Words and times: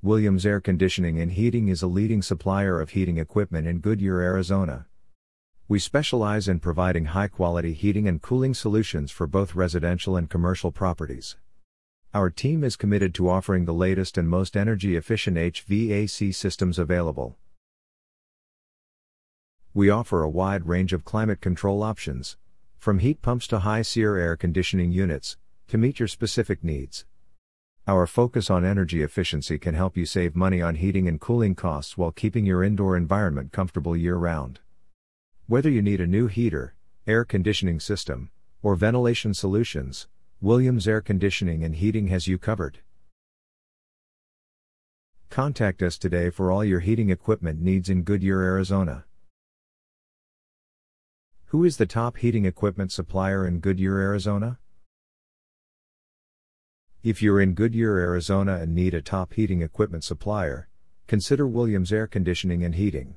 Williams 0.00 0.46
Air 0.46 0.60
Conditioning 0.60 1.20
and 1.20 1.32
Heating 1.32 1.66
is 1.66 1.82
a 1.82 1.88
leading 1.88 2.22
supplier 2.22 2.80
of 2.80 2.90
heating 2.90 3.18
equipment 3.18 3.66
in 3.66 3.80
Goodyear, 3.80 4.20
Arizona. 4.20 4.86
We 5.66 5.80
specialize 5.80 6.46
in 6.46 6.60
providing 6.60 7.06
high 7.06 7.26
quality 7.26 7.72
heating 7.72 8.06
and 8.06 8.22
cooling 8.22 8.54
solutions 8.54 9.10
for 9.10 9.26
both 9.26 9.56
residential 9.56 10.16
and 10.16 10.30
commercial 10.30 10.70
properties. 10.70 11.36
Our 12.14 12.30
team 12.30 12.62
is 12.62 12.76
committed 12.76 13.12
to 13.16 13.28
offering 13.28 13.64
the 13.64 13.74
latest 13.74 14.16
and 14.16 14.28
most 14.28 14.56
energy 14.56 14.94
efficient 14.94 15.36
HVAC 15.36 16.32
systems 16.32 16.78
available. 16.78 17.36
We 19.74 19.90
offer 19.90 20.22
a 20.22 20.30
wide 20.30 20.68
range 20.68 20.92
of 20.92 21.04
climate 21.04 21.40
control 21.40 21.82
options, 21.82 22.36
from 22.78 23.00
heat 23.00 23.20
pumps 23.20 23.48
to 23.48 23.58
high 23.58 23.82
SEER 23.82 24.16
air 24.16 24.36
conditioning 24.36 24.92
units, 24.92 25.36
to 25.66 25.76
meet 25.76 25.98
your 25.98 26.06
specific 26.06 26.62
needs. 26.62 27.04
Our 27.88 28.06
focus 28.06 28.50
on 28.50 28.66
energy 28.66 29.02
efficiency 29.02 29.58
can 29.58 29.72
help 29.74 29.96
you 29.96 30.04
save 30.04 30.36
money 30.36 30.60
on 30.60 30.74
heating 30.74 31.08
and 31.08 31.18
cooling 31.18 31.54
costs 31.54 31.96
while 31.96 32.12
keeping 32.12 32.44
your 32.44 32.62
indoor 32.62 32.98
environment 32.98 33.50
comfortable 33.50 33.96
year 33.96 34.16
round. 34.16 34.60
Whether 35.46 35.70
you 35.70 35.80
need 35.80 35.98
a 35.98 36.06
new 36.06 36.26
heater, 36.26 36.74
air 37.06 37.24
conditioning 37.24 37.80
system, 37.80 38.28
or 38.62 38.74
ventilation 38.74 39.32
solutions, 39.32 40.06
Williams 40.42 40.86
Air 40.86 41.00
Conditioning 41.00 41.64
and 41.64 41.76
Heating 41.76 42.08
has 42.08 42.28
you 42.28 42.36
covered. 42.36 42.80
Contact 45.30 45.80
us 45.80 45.96
today 45.96 46.28
for 46.28 46.52
all 46.52 46.62
your 46.62 46.80
heating 46.80 47.08
equipment 47.08 47.62
needs 47.62 47.88
in 47.88 48.02
Goodyear, 48.02 48.42
Arizona. 48.42 49.06
Who 51.46 51.64
is 51.64 51.78
the 51.78 51.86
top 51.86 52.18
heating 52.18 52.44
equipment 52.44 52.92
supplier 52.92 53.46
in 53.46 53.60
Goodyear, 53.60 53.98
Arizona? 53.98 54.58
If 57.08 57.22
you're 57.22 57.40
in 57.40 57.54
Goodyear, 57.54 57.96
Arizona 57.96 58.56
and 58.56 58.74
need 58.74 58.92
a 58.92 59.00
top 59.00 59.32
heating 59.32 59.62
equipment 59.62 60.04
supplier, 60.04 60.68
consider 61.06 61.48
Williams 61.48 61.90
Air 61.90 62.06
Conditioning 62.06 62.62
and 62.62 62.74
Heating. 62.74 63.14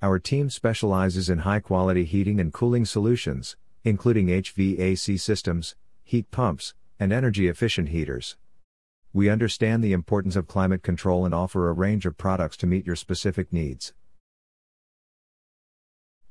Our 0.00 0.18
team 0.18 0.48
specializes 0.48 1.28
in 1.28 1.40
high 1.40 1.60
quality 1.60 2.06
heating 2.06 2.40
and 2.40 2.54
cooling 2.54 2.86
solutions, 2.86 3.54
including 3.84 4.28
HVAC 4.28 5.20
systems, 5.20 5.76
heat 6.02 6.30
pumps, 6.30 6.72
and 6.98 7.12
energy 7.12 7.48
efficient 7.48 7.90
heaters. 7.90 8.38
We 9.12 9.28
understand 9.28 9.84
the 9.84 9.92
importance 9.92 10.34
of 10.34 10.48
climate 10.48 10.82
control 10.82 11.26
and 11.26 11.34
offer 11.34 11.68
a 11.68 11.74
range 11.74 12.06
of 12.06 12.16
products 12.16 12.56
to 12.56 12.66
meet 12.66 12.86
your 12.86 12.96
specific 12.96 13.52
needs. 13.52 13.92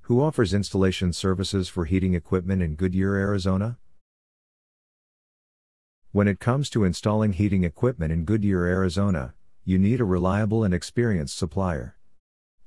Who 0.06 0.20
offers 0.20 0.52
installation 0.52 1.14
services 1.14 1.70
for 1.70 1.86
heating 1.86 2.16
equipment 2.16 2.64
in 2.64 2.74
Goodyear, 2.74 3.18
Arizona? 3.18 3.78
When 6.14 6.28
it 6.28 6.42
comes 6.42 6.70
to 6.72 6.84
installing 6.84 7.32
heating 7.32 7.64
equipment 7.64 8.12
in 8.12 8.26
Goodyear, 8.26 8.66
Arizona, 8.66 9.34
you 9.64 9.80
need 9.80 10.02
a 10.02 10.04
reliable 10.04 10.66
and 10.66 10.74
experienced 10.74 11.38
supplier. 11.38 11.96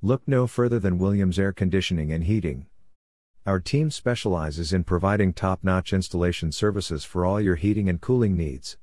Look 0.00 0.22
no 0.26 0.46
further 0.46 0.78
than 0.78 0.96
Williams 0.96 1.38
Air 1.38 1.52
Conditioning 1.52 2.10
and 2.10 2.24
Heating. 2.24 2.68
Our 3.44 3.60
team 3.60 3.90
specializes 3.90 4.72
in 4.72 4.84
providing 4.84 5.34
top 5.34 5.62
notch 5.62 5.92
installation 5.92 6.52
services 6.52 7.04
for 7.04 7.26
all 7.26 7.38
your 7.38 7.56
heating 7.56 7.86
and 7.86 8.00
cooling 8.00 8.34
needs. 8.34 8.78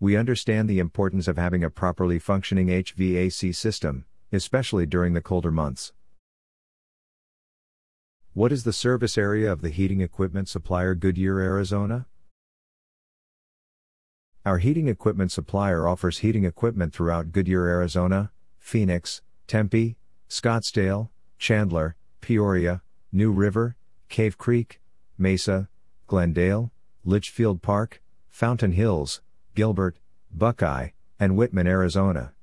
We 0.00 0.16
understand 0.16 0.68
the 0.68 0.80
importance 0.80 1.28
of 1.28 1.36
having 1.36 1.62
a 1.62 1.70
properly 1.70 2.18
functioning 2.18 2.66
HVAC 2.66 3.54
system, 3.54 4.06
especially 4.32 4.86
during 4.86 5.12
the 5.12 5.22
colder 5.22 5.52
months. 5.52 5.92
What 8.32 8.50
is 8.50 8.64
the 8.64 8.72
service 8.72 9.16
area 9.16 9.52
of 9.52 9.62
the 9.62 9.70
heating 9.70 10.00
equipment 10.00 10.48
supplier 10.48 10.96
Goodyear, 10.96 11.38
Arizona? 11.38 12.06
Our 14.46 14.58
heating 14.58 14.88
equipment 14.88 15.32
supplier 15.32 15.88
offers 15.88 16.18
heating 16.18 16.44
equipment 16.44 16.92
throughout 16.92 17.32
Goodyear, 17.32 17.66
Arizona, 17.66 18.30
Phoenix, 18.58 19.22
Tempe, 19.46 19.96
Scottsdale, 20.28 21.08
Chandler, 21.38 21.96
Peoria, 22.20 22.82
New 23.10 23.32
River, 23.32 23.76
Cave 24.10 24.36
Creek, 24.36 24.82
Mesa, 25.16 25.70
Glendale, 26.06 26.72
Litchfield 27.06 27.62
Park, 27.62 28.02
Fountain 28.28 28.72
Hills, 28.72 29.22
Gilbert, 29.54 29.96
Buckeye, 30.30 30.90
and 31.18 31.38
Wittmann, 31.38 31.66
Arizona. 31.66 32.34